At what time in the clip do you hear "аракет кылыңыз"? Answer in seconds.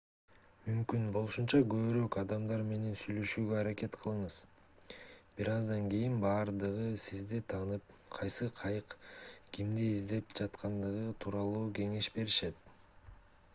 3.57-4.37